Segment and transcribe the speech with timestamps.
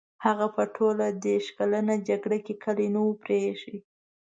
[0.25, 3.77] هغه په ټوله دېرش کلنه جګړه کې کلی نه وو پرې ایښی.